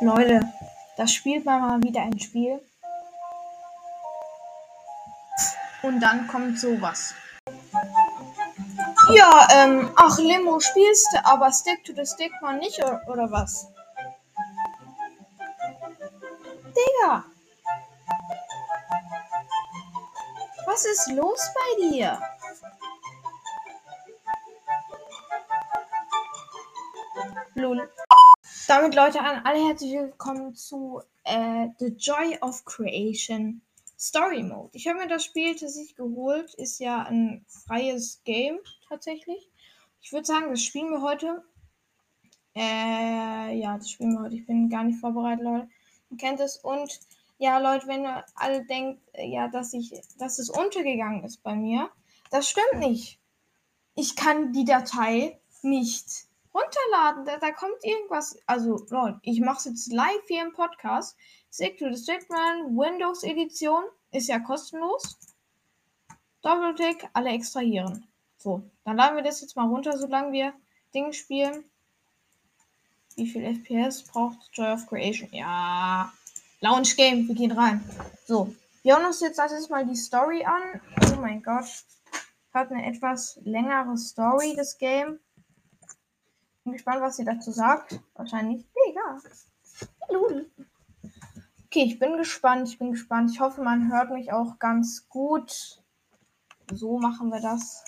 [0.00, 0.40] Leute,
[0.96, 2.60] da spielt man mal wieder ein Spiel.
[5.82, 7.14] Und dann kommt sowas.
[9.12, 13.30] Ja, ähm, ach, Limo spielst du, aber Stick to the Stick mal nicht, oder, oder
[13.30, 13.68] was?
[16.74, 17.24] Digga!
[20.66, 22.18] Was ist los bei dir?
[27.54, 27.88] Lul.
[28.66, 33.60] Damit Leute an alle herzlich willkommen zu äh, The Joy of Creation
[33.98, 34.70] Story Mode.
[34.72, 38.58] Ich habe mir das Spiel tatsächlich geholt, ist ja ein freies Game
[38.88, 39.50] tatsächlich.
[40.00, 41.44] Ich würde sagen, das spielen wir heute.
[42.54, 44.36] Äh, ja, das spielen wir heute.
[44.36, 45.68] Ich bin gar nicht vorbereitet, Leute.
[46.10, 46.56] Ihr kennt es.
[46.56, 47.00] Und
[47.36, 51.54] ja, Leute, wenn ihr alle denkt, äh, ja, dass ich, dass es untergegangen ist bei
[51.54, 51.90] mir,
[52.30, 53.20] das stimmt nicht.
[53.94, 57.24] Ich kann die Datei nicht runterladen.
[57.24, 58.38] Da, da kommt irgendwas.
[58.46, 61.16] Also, Leute, ich mache es jetzt live hier im Podcast.
[61.52, 65.18] Stick to the Stickman Windows Edition ist ja kostenlos.
[66.42, 68.06] Doppeltick, alle extrahieren.
[68.36, 70.52] So, dann laden wir das jetzt mal runter, solange wir
[70.94, 71.64] Dinge spielen.
[73.16, 75.28] Wie viel FPS braucht Joy of Creation?
[75.32, 76.12] Ja,
[76.60, 77.82] Launch Game, wir gehen rein.
[78.26, 80.80] So, wir hören uns jetzt als mal die Story an.
[81.12, 81.64] Oh mein Gott.
[82.52, 85.18] Hat eine etwas längere Story, das Game.
[86.64, 88.00] Bin gespannt, was ihr dazu sagt.
[88.14, 89.18] Wahrscheinlich mega.
[90.08, 90.50] Lul.
[91.66, 92.68] Okay, ich bin gespannt.
[92.68, 93.30] Ich bin gespannt.
[93.30, 95.82] Ich hoffe, man hört mich auch ganz gut.
[96.72, 97.84] So machen wir das.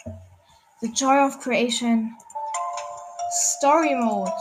[0.80, 2.14] The Joy of Creation.
[3.32, 4.32] Story Mode.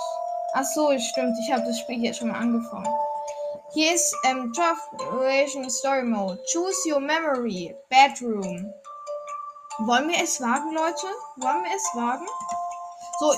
[0.54, 1.38] Ach so, stimmt.
[1.40, 2.94] Ich habe das Spiel hier schon mal angefangen.
[3.74, 6.42] Hier ist ähm, Joy of Creation Story Mode.
[6.52, 7.74] Choose your memory.
[7.90, 8.74] Bedroom.
[9.80, 11.08] Wollen wir es wagen, Leute?
[11.38, 12.26] Wollen wir es wagen?
[13.20, 13.34] So,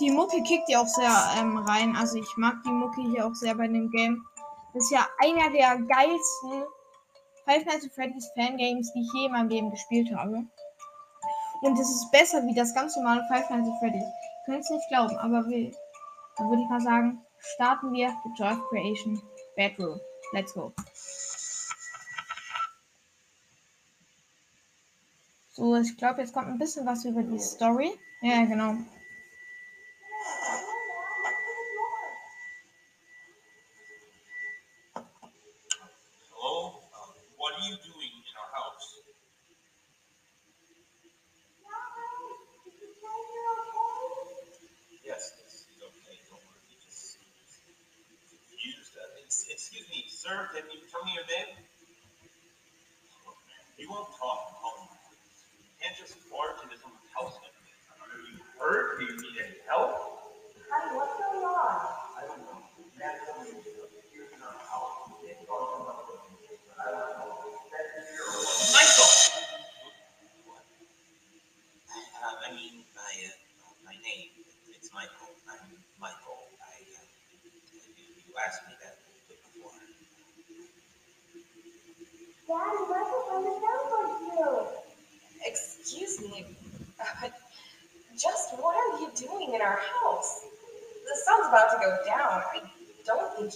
[0.00, 1.96] die Mucke kickt ja auch sehr ähm, rein.
[1.96, 4.24] Also ich mag die Mucke hier auch sehr bei dem Game.
[4.72, 6.64] Das ist ja einer der geilsten
[7.44, 10.44] Five Nights at Freddy's Fangames, die ich je in meinem Leben gespielt habe.
[11.62, 14.02] Und es ist besser wie das ganz normale Five Nights at Freddy's.
[14.02, 15.74] Ich könnte es nicht glauben, aber will,
[16.36, 19.22] dann würde ich mal sagen, starten wir mit Joy of Creation
[19.56, 20.00] Bedroom.
[20.32, 20.72] Let's go.
[25.52, 27.92] So, ich glaube, jetzt kommt ein bisschen was über die Story.
[28.22, 28.74] Ja, genau.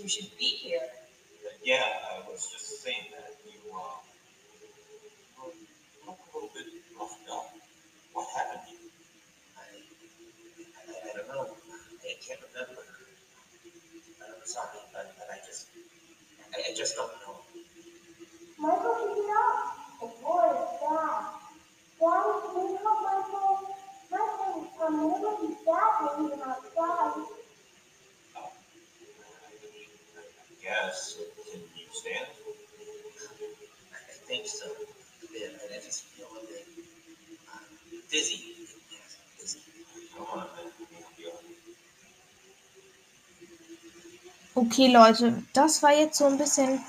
[0.02, 0.86] You should be here.
[1.64, 3.98] Yeah, I was just saying that you uh,
[5.44, 5.52] you
[6.06, 6.66] look a little bit
[6.98, 7.46] roughed up.
[8.12, 8.90] What happened to you?
[9.58, 9.62] I,
[10.78, 11.48] I, I don't know.
[12.02, 12.82] I can't remember.
[14.22, 15.66] I'm sorry, but, but I just
[16.54, 17.40] I, I just don't know.
[18.58, 19.76] Michael, pick it up.
[20.00, 21.24] The boy is bad.
[22.00, 23.58] Daddy, can you help Michael?
[24.10, 27.24] Michael, um, maybe he's bad when he's outside.
[28.36, 31.16] Uh, I mean, I I guess.
[31.50, 32.26] Can you stand?
[33.92, 34.66] I think so.
[35.34, 36.64] Yeah, and I just feel a bit
[37.48, 37.58] uh,
[38.10, 38.42] dizzy.
[38.90, 39.60] Yes, dizzy.
[40.16, 40.66] Come on, man.
[40.80, 41.44] Let me help you out.
[44.58, 46.80] Okay, Leute, das war jetzt so ein bisschen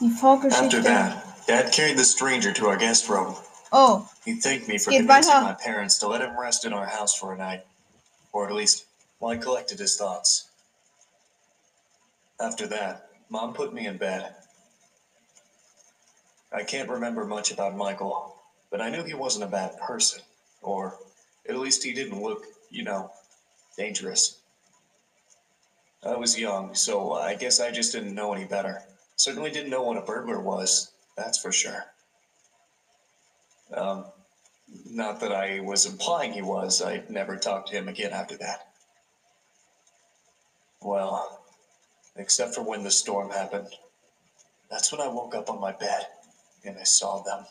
[0.00, 0.82] die After Vorgeschichte.
[0.84, 3.36] that, Dad carried the stranger to our guest room.
[3.72, 5.44] Oh, He thanked me for Geht convincing weiter.
[5.44, 7.64] my parents to let him rest in our house for a night,
[8.32, 8.86] or at least
[9.18, 10.48] while he collected his thoughts.
[12.40, 14.34] After that, Mom put me in bed.
[16.52, 18.34] I can't remember much about Michael,
[18.70, 20.22] but I knew he wasn't a bad person,
[20.62, 20.96] or
[21.48, 23.10] at least he didn't look, you know,
[23.76, 24.39] dangerous.
[26.02, 28.82] I was young, so I guess I just didn't know any better.
[29.16, 31.84] Certainly didn't know what a burglar was, that's for sure.
[33.74, 34.06] Um,
[34.86, 38.68] not that I was implying he was, I never talked to him again after that.
[40.80, 41.44] Well,
[42.16, 43.68] except for when the storm happened.
[44.70, 46.06] That's when I woke up on my bed
[46.64, 47.44] and I saw them.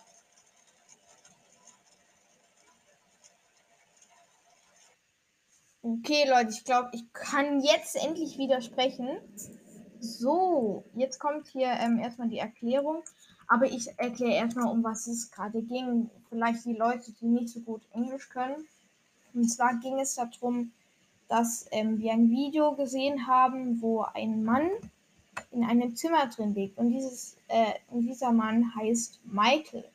[5.81, 9.17] Okay, Leute, ich glaube, ich kann jetzt endlich widersprechen.
[10.01, 13.01] So, jetzt kommt hier ähm, erstmal die Erklärung.
[13.47, 16.09] Aber ich erkläre erstmal, um was es gerade ging.
[16.27, 18.67] Vielleicht die Leute, die nicht so gut Englisch können.
[19.33, 20.73] Und zwar ging es darum,
[21.29, 24.69] dass ähm, wir ein Video gesehen haben, wo ein Mann
[25.51, 26.77] in einem Zimmer drin liegt.
[26.77, 29.85] Und, dieses, äh, dieser Mann heißt Michael.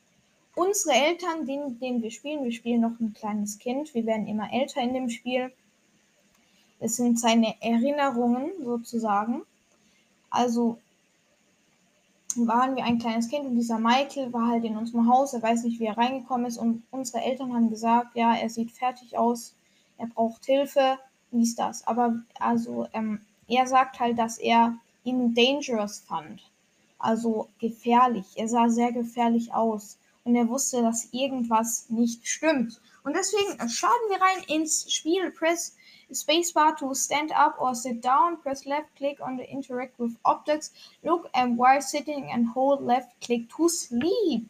[0.55, 4.51] Unsere Eltern, den, den wir spielen, wir spielen noch ein kleines Kind, wir werden immer
[4.51, 5.51] älter in dem Spiel.
[6.85, 9.41] Es sind seine Erinnerungen sozusagen.
[10.29, 10.77] Also
[12.35, 15.33] waren wir ein kleines Kind und dieser Michael war halt in unserem Haus.
[15.33, 18.71] Er weiß nicht, wie er reingekommen ist und unsere Eltern haben gesagt, ja, er sieht
[18.71, 19.55] fertig aus,
[19.97, 20.99] er braucht Hilfe,
[21.31, 21.87] dies, das.
[21.87, 26.43] Aber also ähm, er sagt halt, dass er ihn dangerous fand.
[26.99, 28.27] Also gefährlich.
[28.35, 29.97] Er sah sehr gefährlich aus.
[30.23, 32.79] Und er wusste, dass irgendwas nicht stimmt.
[33.03, 35.31] Und deswegen schauen wir rein ins Spiel.
[35.31, 35.75] Press
[36.11, 38.37] spacebar to stand up or sit down.
[38.37, 40.71] Press left click on the interact with objects.
[41.03, 44.49] Look and while sitting and hold left click to sleep.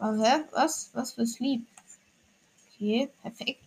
[0.00, 0.12] Oh?
[0.52, 0.90] Was?
[0.94, 1.66] Was für sleep?
[2.74, 3.64] Okay, perfekt.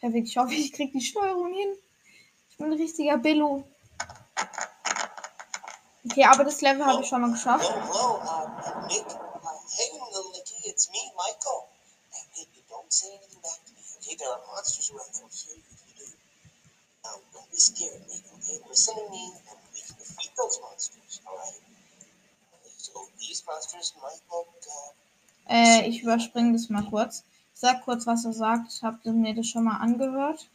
[0.00, 0.28] Perfekt.
[0.28, 1.76] Ich hoffe, ich krieg die Steuerung hin.
[2.50, 3.64] Ich bin ein richtiger Billo.
[6.04, 7.70] Okay, aber das Level habe ich schon mal geschafft.
[7.70, 9.06] Hello, hello, uh, Nick.
[9.06, 11.68] Uh, hey, little Nicky, it's me, Michael.
[12.10, 14.16] Hey, baby, don't say anything back to me, okay?
[14.18, 15.14] There are monsters around.
[15.22, 16.06] I'll kill you if you do.
[17.04, 18.58] Now, don't be scared, Nick, okay?
[18.68, 21.54] Listen to me, and we can defeat those monsters, alright?
[22.78, 24.92] So, these monsters, Michael, uh,
[25.48, 27.24] Äh, ich überspringe das mal kurz.
[27.54, 28.82] Ich sag kurz, was er sagt.
[28.82, 30.48] Habt ihr mir das schon mal angehört?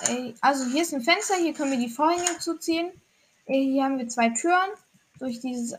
[0.00, 2.90] Ey, also hier ist ein Fenster, hier können wir die Vorhänge zuziehen.
[3.46, 4.70] Äh, Hier haben wir zwei Türen.
[5.18, 5.74] Durch, dieses,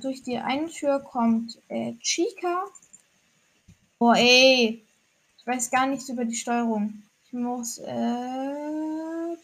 [0.00, 2.64] durch die eine Tür kommt äh, Chica.
[4.02, 4.82] Boah, ey.
[5.38, 7.04] Ich weiß gar nichts über die Steuerung.
[7.24, 7.78] Ich muss.
[7.78, 9.36] Äh,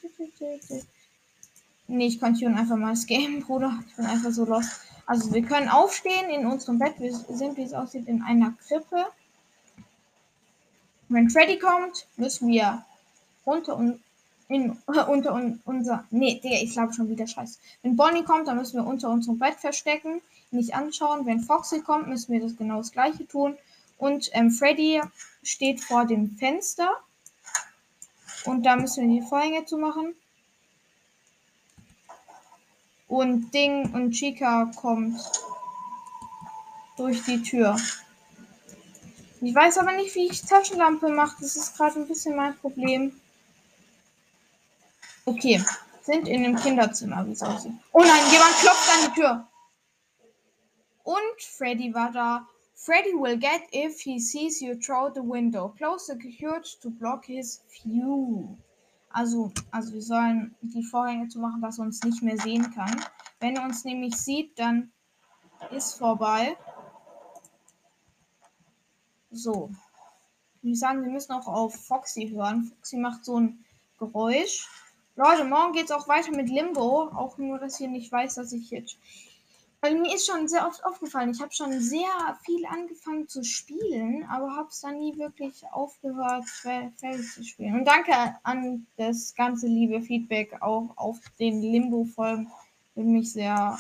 [1.87, 3.79] nee, ich continue einfach mal das Game, Bruder.
[3.87, 4.81] Ich bin einfach so lost.
[5.07, 6.95] Also, wir können aufstehen in unserem Bett.
[6.99, 9.07] Wir sind, wie es aussieht, in einer Krippe.
[11.09, 12.85] Wenn Freddy kommt, müssen wir
[13.47, 14.01] runter und
[14.49, 14.77] in,
[15.09, 16.03] unter un, unser.
[16.11, 17.61] Nee, Digga, ich glaube schon wieder Scheiß.
[17.85, 20.21] Wenn Bonnie kommt, dann müssen wir unter unserem Bett verstecken,
[20.51, 21.27] nicht anschauen.
[21.27, 23.57] Wenn Foxy kommt, müssen wir das genau das gleiche tun.
[23.99, 25.03] Und ähm, Freddy
[25.43, 26.91] steht vor dem Fenster.
[28.45, 30.15] Und da müssen wir die Vorhänge zumachen.
[33.09, 35.21] Und Ding und Chica kommt
[36.97, 37.77] durch die Tür.
[39.41, 41.37] Ich weiß aber nicht, wie ich Taschenlampe mache.
[41.41, 43.19] Das ist gerade ein bisschen mein Problem.
[45.25, 45.63] Okay,
[46.03, 47.73] sind in dem Kinderzimmer, wie es aussieht.
[47.93, 49.47] Oh nein, jemand klopft an die Tür.
[51.05, 52.49] Und Freddy war da.
[52.79, 55.75] Freddy will get if he sees you through the window.
[55.77, 58.57] Close the curtain to block his view.
[59.11, 63.05] Also, also wir sollen die Vorhänge zu machen, dass er uns nicht mehr sehen kann.
[63.41, 64.93] Wenn er uns nämlich sieht, dann
[65.73, 66.57] ist vorbei.
[69.33, 69.71] So.
[70.63, 72.65] Ich sagen, wir müssen auch auf Foxy hören.
[72.65, 73.65] Foxy macht so ein
[73.99, 74.69] Geräusch.
[75.17, 77.09] Leute, morgen geht's auch weiter mit Limbo.
[77.09, 78.99] Auch nur, dass ihr nicht weiß, dass ich jetzt.
[79.81, 84.25] Weil mir ist schon sehr oft aufgefallen, ich habe schon sehr viel angefangen zu spielen,
[84.29, 87.75] aber habe es dann nie wirklich aufgehört, fe- fertig zu spielen.
[87.75, 92.51] Und danke an das ganze liebe Feedback auch auf den Limbo-Folgen.
[92.97, 93.79] Würde mich sehr,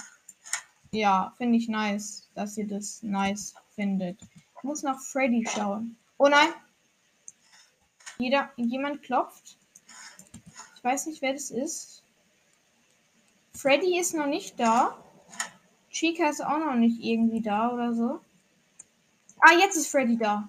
[0.92, 4.20] ja, finde ich nice, dass ihr das nice findet.
[4.56, 5.96] Ich muss nach Freddy schauen.
[6.16, 6.48] Oh nein!
[8.18, 9.58] Jeder, jemand klopft.
[10.76, 12.04] Ich weiß nicht, wer das ist.
[13.52, 14.96] Freddy ist noch nicht da.
[15.98, 18.20] Chica ist auch noch nicht irgendwie da oder so.
[19.40, 20.48] Ah, jetzt ist Freddy da.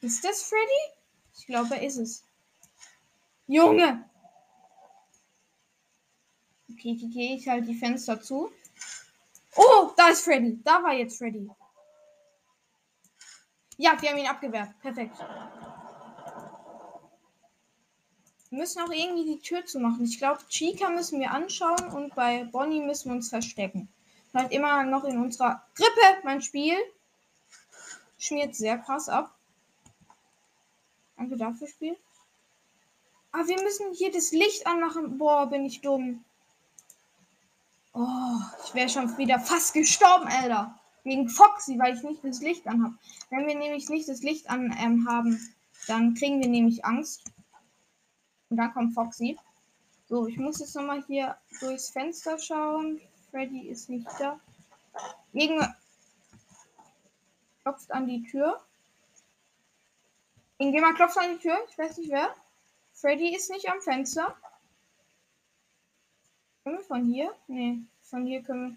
[0.00, 0.94] Ist das Freddy?
[1.36, 2.24] Ich glaube, er ist es.
[3.46, 4.08] Junge!
[6.72, 8.50] Okay, okay, okay, ich halte die Fenster zu.
[9.56, 10.62] Oh, da ist Freddy.
[10.64, 11.50] Da war jetzt Freddy.
[13.76, 14.70] Ja, wir haben ihn abgewehrt.
[14.80, 15.16] Perfekt.
[18.50, 20.04] Wir müssen auch irgendwie die Tür zu machen.
[20.04, 23.88] Ich glaube, Chica müssen wir anschauen und bei Bonnie müssen wir uns verstecken.
[24.34, 26.76] Halt immer noch in unserer Grippe, mein Spiel.
[28.18, 29.34] Schmiert sehr krass ab.
[31.16, 31.96] Danke dafür, Spiel.
[33.32, 35.18] Ah, wir müssen hier das Licht anmachen.
[35.18, 36.24] Boah, bin ich dumm.
[37.92, 40.78] Oh, ich wäre schon wieder fast gestorben, Alter.
[41.04, 42.92] Wegen Foxy, weil ich nicht das Licht anhab.
[43.30, 45.54] Wenn wir nämlich nicht das Licht an ähm, haben,
[45.86, 47.22] Dann kriegen wir nämlich Angst.
[48.50, 49.38] Und dann kommt Foxy.
[50.08, 53.00] So, ich muss jetzt nochmal hier durchs Fenster schauen.
[53.30, 54.38] Freddy ist nicht da.
[55.32, 55.76] Irgendwer
[57.62, 58.60] klopft an die Tür.
[60.58, 61.56] Irgendjemand klopft an die Tür.
[61.70, 62.34] Ich weiß nicht wer.
[62.92, 64.36] Freddy ist nicht am Fenster.
[66.64, 67.32] Können wir von hier?
[67.46, 68.76] Nee, von hier können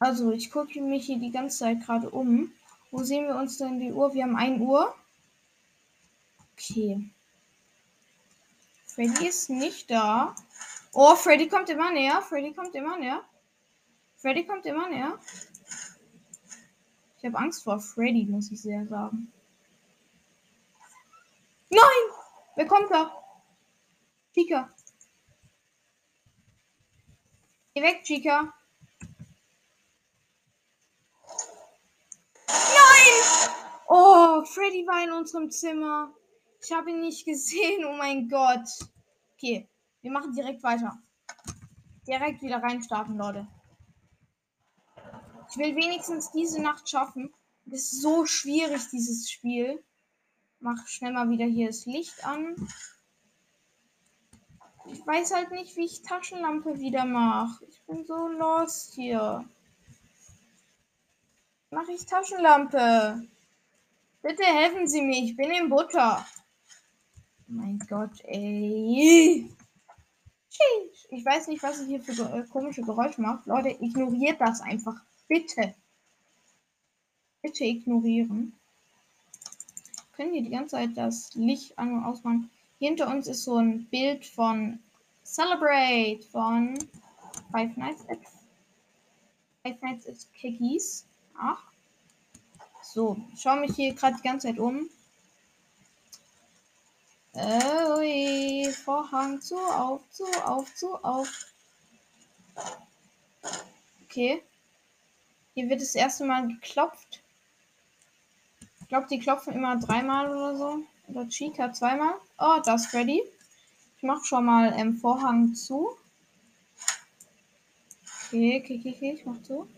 [0.00, 2.52] Also, ich gucke mich hier die ganze Zeit gerade um.
[2.90, 4.12] Wo sehen wir uns denn die Uhr?
[4.12, 4.92] Wir haben 1 Uhr.
[6.54, 7.11] Okay.
[8.94, 10.34] Freddy ist nicht da.
[10.92, 12.20] Oh, Freddy kommt immer näher.
[12.20, 13.24] Freddy kommt immer näher.
[14.16, 15.18] Freddy kommt immer näher.
[17.16, 19.32] Ich habe Angst vor Freddy, muss ich sehr sagen.
[21.70, 21.80] Nein!
[22.54, 23.10] Wer kommt da?
[24.34, 24.68] Chica.
[27.74, 28.52] Geh weg, Chica.
[32.46, 33.62] Nein!
[33.88, 36.12] Oh, Freddy war in unserem Zimmer.
[36.64, 37.84] Ich habe ihn nicht gesehen.
[37.84, 38.68] Oh mein Gott.
[39.34, 39.68] Okay,
[40.00, 40.96] wir machen direkt weiter.
[42.06, 43.46] Direkt wieder reinstarten, Leute.
[45.50, 47.34] Ich will wenigstens diese Nacht schaffen.
[47.64, 49.82] Das ist so schwierig, dieses Spiel.
[50.60, 52.54] Mach schnell mal wieder hier das Licht an.
[54.86, 57.64] Ich weiß halt nicht, wie ich Taschenlampe wieder mache.
[57.66, 59.44] Ich bin so lost hier.
[61.70, 63.26] Mache ich Taschenlampe?
[64.22, 66.24] Bitte helfen Sie mir, ich bin in Butter.
[67.54, 69.46] Mein Gott, ey.
[71.10, 73.46] Ich weiß nicht, was ich hier für äh, komische Geräusche mache.
[73.48, 75.02] Leute, ignoriert das einfach.
[75.28, 75.74] Bitte.
[77.42, 78.54] Bitte ignorieren.
[80.12, 82.50] Können wir die ganze Zeit das Licht an- und ausmachen?
[82.78, 84.78] Hinter uns ist so ein Bild von
[85.22, 86.78] Celebrate von
[87.50, 88.18] Five Nights at
[89.62, 91.04] Five Nights at Kickies.
[91.38, 91.62] Ach.
[92.82, 94.88] So, ich schaue mich hier gerade die ganze Zeit um.
[97.34, 101.28] Äh, ui, Vorhang zu, auf, zu, auf, zu, auf.
[104.04, 104.42] Okay.
[105.54, 107.22] Hier wird das erste Mal geklopft.
[108.80, 110.84] Ich glaube, die klopfen immer dreimal oder so.
[111.08, 112.14] Oder Chica zweimal.
[112.38, 113.22] Oh, das ist Freddy.
[113.96, 115.96] Ich mache schon mal ähm, Vorhang zu.
[118.26, 119.68] Okay, okay, okay, okay, ich mach zu.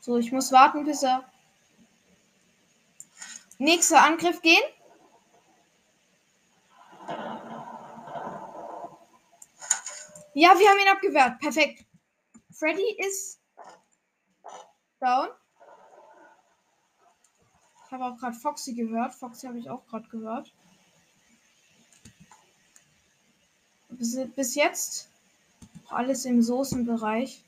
[0.00, 1.24] So, ich muss warten, bis er.
[3.58, 4.62] Nächster Angriff gehen.
[10.38, 11.38] Ja, wir haben ihn abgewehrt.
[11.38, 11.86] Perfekt.
[12.50, 13.40] Freddy ist
[15.00, 15.28] down.
[17.86, 19.14] Ich habe auch gerade Foxy gehört.
[19.14, 20.52] Foxy habe ich auch gerade gehört.
[23.88, 25.08] Bis, bis jetzt
[25.88, 27.42] alles im Soßenbereich.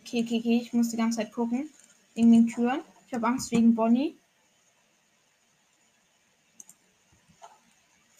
[0.00, 0.56] Okay, okay, okay.
[0.62, 1.68] Ich muss die ganze Zeit gucken.
[2.14, 2.80] Wegen den Türen.
[3.08, 4.16] Ich habe Angst wegen Bonnie.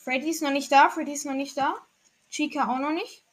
[0.03, 0.89] Freddy ist noch nicht da.
[0.89, 1.75] Freddy ist noch nicht da.
[2.29, 3.25] Chica auch noch nicht.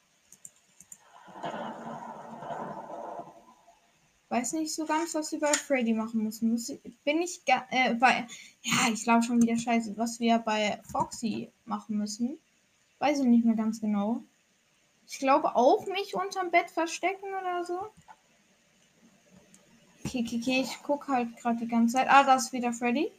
[4.29, 6.51] Weiß nicht so ganz, was wir bei Freddy machen müssen.
[6.51, 8.27] Muss ich, bin ich äh, bei.
[8.61, 9.97] Ja, ich glaube schon wieder scheiße.
[9.97, 12.38] Was wir bei Foxy machen müssen.
[12.99, 14.21] Weiß ich nicht mehr ganz genau.
[15.07, 17.79] Ich glaube auch mich unterm Bett verstecken oder so.
[20.05, 20.61] Okay, okay, okay.
[20.61, 22.07] Ich gucke halt gerade die ganze Zeit.
[22.09, 23.11] Ah, da ist wieder Freddy.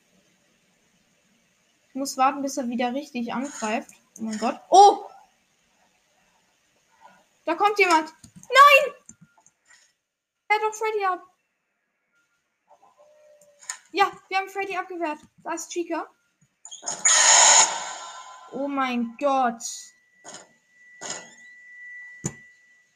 [1.91, 3.91] Ich muss warten, bis er wieder richtig angreift.
[4.19, 4.61] Oh mein Gott.
[4.69, 5.11] Oh!
[7.45, 8.13] Da kommt jemand.
[8.35, 8.95] Nein!
[10.49, 11.27] Er hat doch Freddy ab.
[13.93, 15.19] Ja, wir haben Freddy abgewehrt.
[15.43, 16.07] Da ist Chica.
[18.53, 19.63] Oh mein Gott.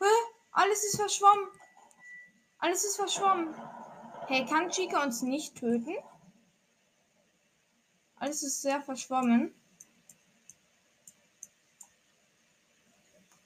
[0.01, 0.05] Hä?
[0.53, 1.49] Alles ist verschwommen.
[2.59, 3.55] Alles ist verschwommen.
[4.29, 5.97] Hey, kann Chica uns nicht töten?
[8.25, 9.55] Alles ist sehr verschwommen.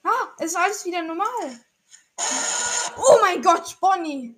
[0.05, 1.27] Ah, es ist alles wieder normal.
[2.97, 4.37] Oh mein Gott, Bonnie.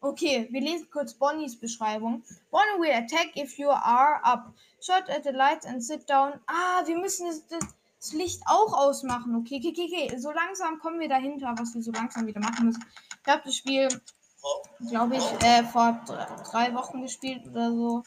[0.00, 2.24] Okay, wir lesen kurz Bonnies Beschreibung.
[2.50, 4.54] Bonnie will attack if you are up.
[4.80, 6.40] Shut at the lights and sit down.
[6.46, 7.46] Ah, wir müssen das,
[8.00, 9.36] das Licht auch ausmachen.
[9.36, 10.18] Okay, okay, okay, okay.
[10.18, 12.82] So langsam kommen wir dahinter, was wir so langsam wieder machen müssen.
[13.22, 13.86] Ich habe das Spiel,
[14.88, 16.00] glaube ich, äh, vor
[16.50, 18.02] drei Wochen gespielt oder so.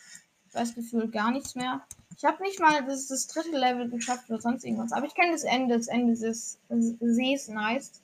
[0.57, 1.85] Weiß gefühlt gar nichts mehr.
[2.17, 4.91] Ich habe nicht mal das, das dritte Level geschafft oder sonst irgendwas.
[4.91, 5.77] Aber ich kenne das Ende.
[5.77, 8.01] Das Ende des Sees nice.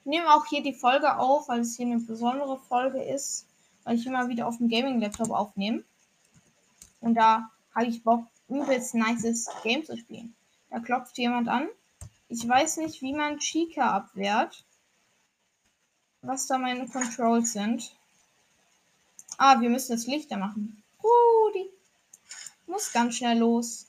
[0.00, 3.46] Ich nehme auch hier die Folge auf, weil es hier eine besondere Folge ist.
[3.82, 5.82] Weil ich immer wieder auf dem Gaming-Laptop aufnehme.
[7.00, 10.32] Und da habe ich Bock, übelst nices Game zu spielen.
[10.70, 11.66] Da klopft jemand an.
[12.28, 14.64] Ich weiß nicht, wie man Chica abwehrt.
[16.22, 17.96] Was da meine Controls sind.
[19.38, 20.83] Ah, wir müssen das Lichter machen.
[22.74, 23.86] Muss ganz schnell los.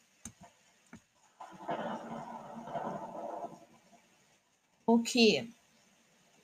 [4.86, 5.52] Okay.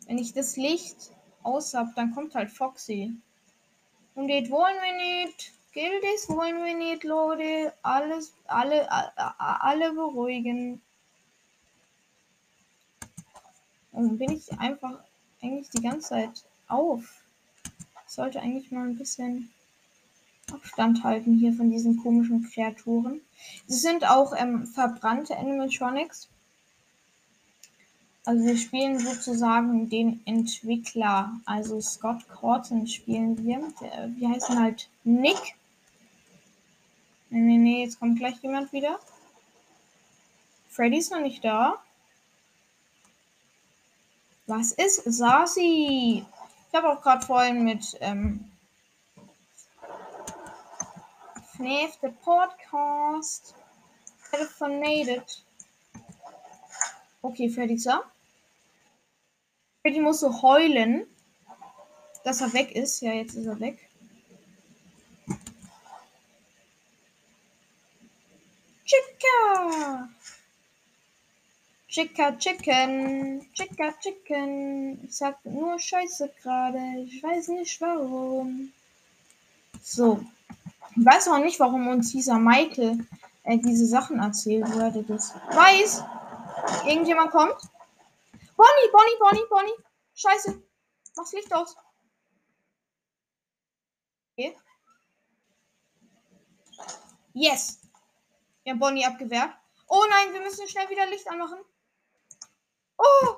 [0.07, 1.12] Wenn ich das Licht
[1.43, 3.13] aus hab, dann kommt halt Foxy.
[4.15, 5.51] Und das wollen wir nicht.
[5.71, 7.75] Geld das wollen wir nicht, Leute.
[7.83, 10.81] Alles, alle, alle, alle beruhigen.
[13.91, 15.03] Und bin ich einfach
[15.43, 17.24] eigentlich die ganze Zeit auf.
[18.07, 19.53] Ich sollte eigentlich mal ein bisschen
[20.53, 23.22] Abstand halten hier von diesen komischen Kreaturen.
[23.67, 26.29] Sie sind auch ähm, verbrannte Animatronics.
[28.25, 31.31] Also wir spielen sozusagen den Entwickler.
[31.46, 33.62] Also Scott Corton spielen wir.
[33.81, 35.55] Der, wir heißen halt Nick.
[37.29, 39.00] Nee, nee, nee, jetzt kommt gleich jemand wieder.
[40.70, 41.81] Freddy ist noch nicht da.
[44.48, 46.25] Was ist Sasi?
[46.70, 48.50] Ich habe auch gerade vorhin mit ähm,
[51.61, 53.53] Der Podcast,
[54.31, 55.45] telefonated.
[57.21, 58.01] Okay, ist da.
[59.83, 61.05] Freddy muss so heulen,
[62.23, 63.01] dass er weg ist.
[63.01, 63.77] Ja, jetzt ist er weg.
[68.83, 70.09] Chica!
[71.87, 75.05] Chica Chicken, Chica Chicken.
[75.05, 77.03] Ich sag nur Scheiße gerade.
[77.05, 78.73] Ich weiß nicht warum.
[79.83, 80.25] So.
[80.95, 83.05] Ich weiß auch nicht, warum uns dieser Michael
[83.43, 86.03] äh, diese Sachen erzählt, wo das weiß.
[86.86, 87.55] Irgendjemand kommt.
[88.55, 89.86] Bonnie, Bonnie, Bonnie, Bonnie.
[90.13, 90.62] Scheiße.
[91.15, 91.75] Mach's Licht aus.
[94.33, 94.55] Okay.
[97.33, 97.79] Yes.
[98.67, 99.51] Haben Bonnie abgewehrt.
[99.88, 101.60] Oh nein, wir müssen schnell wieder Licht anmachen.
[102.98, 103.27] Oh!
[103.27, 103.38] Oh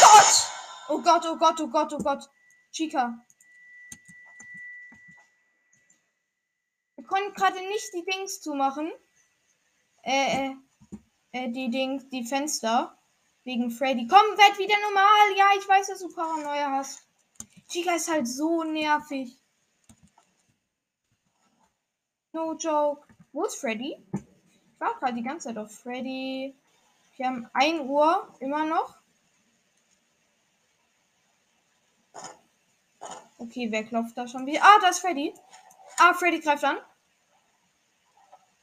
[0.00, 0.46] Gott!
[0.88, 2.30] Oh Gott, oh Gott, oh Gott, oh Gott.
[2.72, 3.18] Chica.
[7.06, 8.90] Konnten gerade nicht die Dings zumachen.
[10.02, 10.56] Äh, äh,
[11.32, 12.96] äh, die Dings, die Fenster.
[13.44, 14.08] Wegen Freddy.
[14.08, 15.36] Komm, werd wieder normal.
[15.36, 17.06] Ja, ich weiß, dass du Paranoia hast.
[17.68, 19.38] Chica ist halt so nervig.
[22.32, 23.06] No joke.
[23.32, 23.96] Wo ist Freddy?
[24.12, 26.56] Ich war gerade die ganze Zeit auf Freddy.
[27.16, 28.96] Wir haben 1 Uhr immer noch.
[33.38, 34.60] Okay, wer klopft da schon wieder?
[34.62, 35.32] Ah, da ist Freddy.
[35.98, 36.78] Ah, Freddy greift an.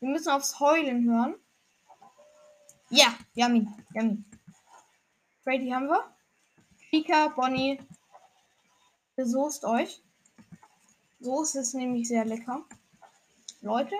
[0.03, 1.35] Wir müssen aufs Heulen hören.
[2.89, 3.73] Ja, wir haben.
[3.91, 4.25] Wir haben ihn.
[5.45, 6.03] Freddy haben wir.
[6.89, 7.79] Chica, Bonnie.
[9.15, 10.03] Besoßt euch.
[11.21, 12.65] Soße ist nämlich sehr lecker.
[13.61, 13.95] Leute,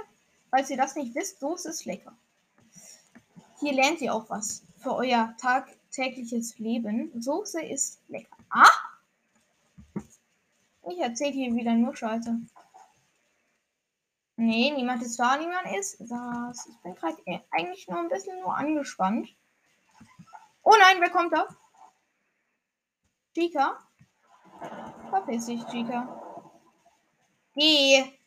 [0.49, 2.13] falls ihr das nicht wisst, Soße ist lecker.
[3.61, 7.13] Hier lernt ihr auch was für euer tagtägliches Leben.
[7.17, 8.35] Soße ist lecker.
[8.49, 8.67] Ah!
[10.91, 12.41] Ich erzähle hier wieder nur Scheiße.
[14.35, 16.67] Nee, niemand ist da, niemand ist das.
[16.67, 17.17] Ich bin gerade
[17.51, 19.29] eigentlich nur ein bisschen nur angespannt.
[20.63, 21.47] Oh nein, wer kommt da?
[23.35, 23.77] Chica?
[25.09, 26.19] Verpiss dich, Chica.
[27.55, 28.19] Geh.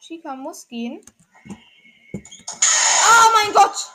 [0.00, 1.00] Chica muss gehen.
[2.14, 3.92] Oh mein Gott!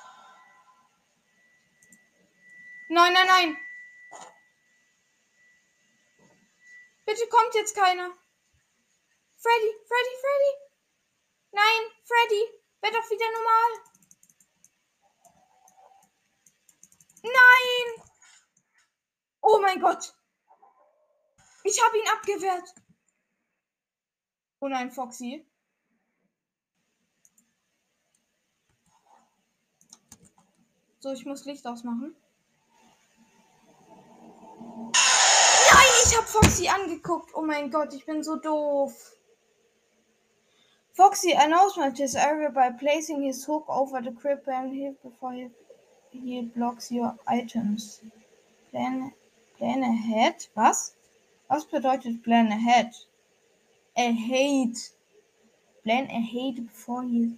[2.89, 3.57] Nein, nein, nein.
[7.07, 8.11] Bitte kommt jetzt keiner.
[9.37, 10.53] Freddy, Freddy, Freddy.
[11.51, 12.43] Nein, Freddy,
[12.81, 13.71] werd doch wieder normal.
[17.23, 18.03] Nein.
[19.39, 20.13] Oh mein Gott.
[21.63, 22.75] Ich habe ihn abgewehrt.
[24.59, 25.49] Oh nein, Foxy.
[30.99, 32.17] So, ich muss Licht ausmachen.
[36.07, 37.31] Ich habe Foxy angeguckt.
[37.35, 39.17] Oh mein Gott, ich bin so doof.
[40.93, 45.49] Foxy announcement his area by placing his hook over the crib and he before he,
[46.11, 48.01] he blocks your items.
[48.71, 49.11] Plan,
[49.57, 50.47] plan ahead?
[50.55, 50.95] Was?
[51.49, 52.93] Was bedeutet plan ahead?
[53.97, 54.75] Ahead.
[55.83, 57.33] Plan ahead before he,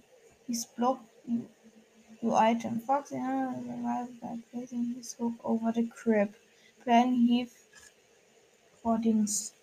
[0.46, 1.10] he's blocked
[2.22, 2.78] your item.
[2.78, 6.32] Foxy arrived by placing his hook over the crib.
[6.84, 7.48] Plan he
[8.82, 9.54] vor Dings.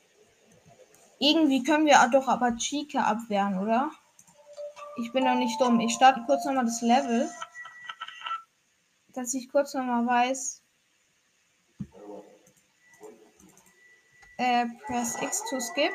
[1.20, 3.92] Irgendwie können wir doch aber Chica abwehren, oder?
[4.98, 5.80] Ich bin doch nicht dumm.
[5.80, 7.30] Ich starte kurz nochmal das Level.
[9.14, 10.62] Dass ich kurz nochmal weiß.
[14.38, 15.92] Äh, press X to skip.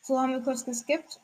[0.00, 1.20] So haben wir kurz geskippt.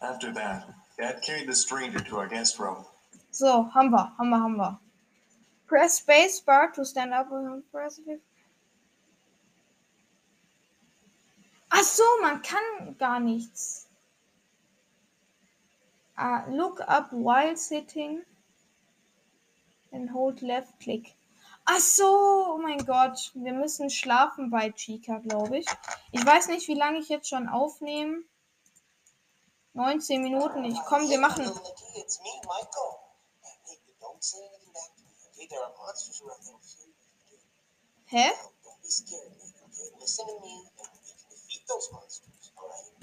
[0.00, 0.68] After that,
[0.98, 2.84] Dad carried the stranger to our guest room.
[3.30, 4.80] So, haben wir, haben wir, haben wir.
[5.66, 7.28] Press spacebar to stand up.
[7.72, 8.00] Press
[11.80, 13.86] Ach so, man kann gar nichts.
[16.16, 18.24] Ah, look up while sitting
[19.92, 21.14] and hold left click.
[21.66, 25.66] Ach so, oh mein Gott, wir müssen schlafen bei Chica, glaube ich.
[26.10, 28.24] Ich weiß nicht, wie lange ich jetzt schon aufnehme.
[29.74, 30.64] 19 Minuten.
[30.64, 31.48] Ich komm, wir machen.
[38.06, 38.32] Hä?
[41.68, 42.96] Those monsters, alright?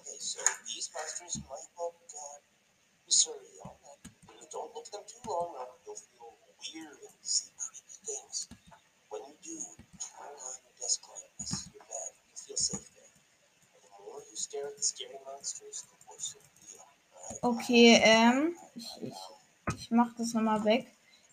[0.00, 2.40] Okay, so these monsters might look uh,
[3.08, 3.76] surreal.
[4.26, 6.32] But don't look them too long, or you'll feel
[6.64, 8.48] weird and see creepy things.
[9.10, 9.56] When you do,
[10.00, 11.28] turn on your desk lamp.
[11.38, 12.10] This is your bed.
[12.24, 13.12] You'll feel safe there.
[13.76, 16.84] And the more you stare at the scary monsters, the worse it'll feel.
[17.42, 20.86] Okay, ähm, ich, ich, ich mach das nochmal weg.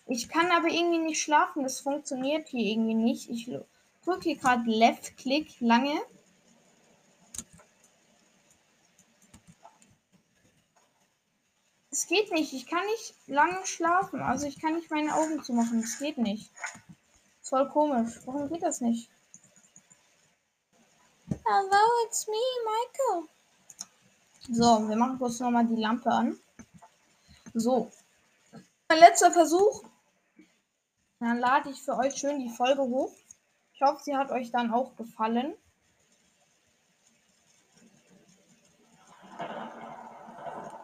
[0.08, 1.64] Ich kann aber irgendwie nicht schlafen.
[1.64, 3.30] Das funktioniert hier irgendwie nicht.
[3.30, 3.50] Ich
[4.04, 6.02] drücke hier gerade Left-Click lange.
[12.12, 12.54] Geht nicht.
[12.54, 14.22] Ich kann nicht lange schlafen.
[14.22, 15.80] Also ich kann nicht meine Augen zumachen.
[15.80, 16.52] Es geht nicht.
[17.42, 18.20] Ist voll komisch.
[18.26, 19.10] Warum geht das nicht?
[21.30, 22.34] Hello, it's me,
[22.70, 23.30] Michael.
[24.52, 26.38] So, wir machen kurz nochmal die Lampe an.
[27.54, 27.90] So.
[28.90, 29.84] Mein letzter Versuch.
[31.20, 33.14] Dann lade ich für euch schön die Folge hoch.
[33.74, 35.56] Ich hoffe, sie hat euch dann auch gefallen.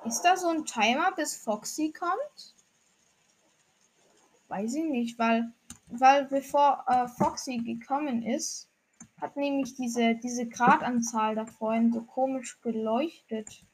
[0.07, 2.55] Ist da so ein Timer, bis Foxy kommt?
[4.47, 5.51] Weiß ich nicht, weil,
[5.87, 8.69] weil bevor äh, Foxy gekommen ist,
[9.19, 13.65] hat nämlich diese, diese Gradanzahl da vorhin so komisch geleuchtet.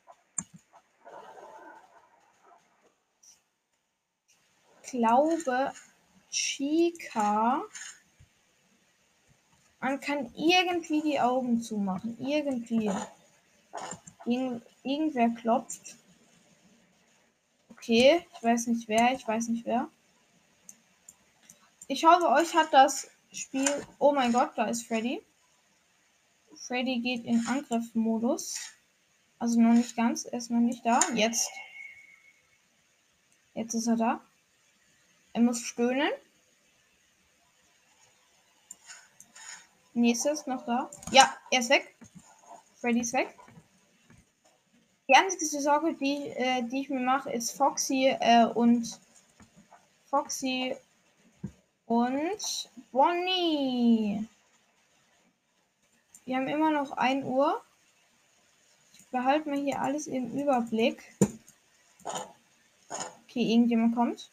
[4.82, 5.72] Ich glaube,
[6.32, 7.62] Chica.
[9.80, 12.18] Man kann irgendwie die Augen zumachen.
[12.20, 12.90] Irgendwie.
[14.26, 15.98] Irgend, irgendwer klopft.
[17.84, 19.90] Okay, ich weiß nicht wer, ich weiß nicht wer.
[21.90, 23.68] Ich hoffe, euch hat das Spiel.
[24.00, 25.22] Oh mein Gott, da ist Freddy.
[26.56, 28.56] Freddy geht in Angriffmodus.
[29.38, 31.02] Also noch nicht ganz, er ist noch nicht da.
[31.14, 31.50] Jetzt.
[33.54, 34.22] Jetzt ist er da.
[35.34, 36.10] Er muss stöhnen.
[39.94, 40.90] Nächstes noch da.
[41.12, 41.94] Ja, er ist weg.
[42.80, 43.38] Freddy ist weg.
[45.14, 49.00] Die einzige Sorge, die, äh, die ich mir mache, ist Foxy äh, und
[50.10, 50.76] Foxy
[51.86, 54.28] und Bonnie.
[56.26, 57.62] Wir haben immer noch 1 Uhr.
[58.94, 61.04] Ich behalte mir hier alles im Überblick.
[63.26, 64.32] Okay, irgendjemand kommt.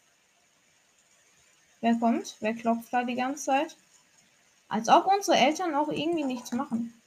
[1.81, 2.37] Wer kommt?
[2.39, 3.77] Wer klopft da die ganze Zeit?
[4.67, 6.99] Als ob unsere Eltern auch irgendwie nichts machen.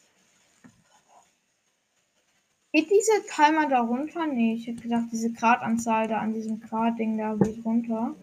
[2.74, 4.26] Geht dieser Timer da runter?
[4.26, 8.16] Nee, ich hätte gedacht, diese Gradanzahl da an diesem Grad-Ding da geht runter.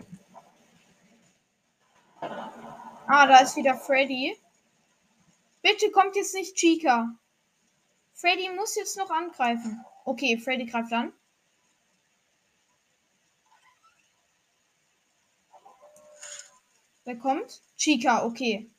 [2.19, 4.37] Ah, da ist wieder Freddy.
[5.61, 7.15] Bitte kommt jetzt nicht Chica.
[8.13, 9.85] Freddy muss jetzt noch angreifen.
[10.03, 11.13] Okay, Freddy greift an.
[17.05, 17.61] Wer kommt?
[17.77, 18.69] Chica, okay.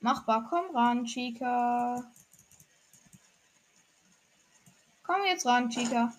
[0.00, 2.10] Machbar, komm ran, Chica.
[5.06, 6.12] Komm jetzt ran, Chica.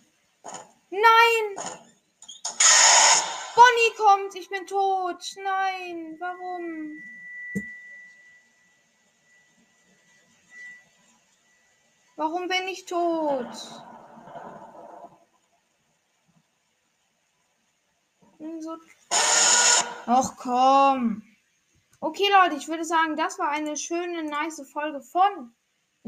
[0.91, 1.55] Nein!
[3.55, 5.35] Bonnie kommt, ich bin tot.
[5.43, 6.93] Nein, warum?
[12.15, 13.47] Warum bin ich tot?
[18.37, 18.77] Bin So
[20.05, 21.23] Ach komm.
[21.99, 25.55] Okay, Leute, ich würde sagen, das war eine schöne, nice Folge von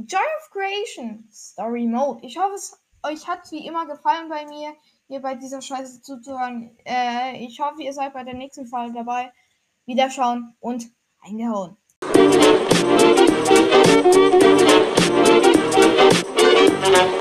[0.05, 2.19] Joy of Creation Story Mode.
[2.23, 4.75] Ich hoffe, es euch hat wie immer gefallen bei mir,
[5.07, 6.77] hier bei dieser Scheiße zuzuhören.
[6.85, 9.33] Äh, ich hoffe, ihr seid bei der nächsten Folge dabei.
[9.87, 10.91] Wiederschauen und
[11.23, 11.77] eingehauen.
[16.83, 17.16] Musik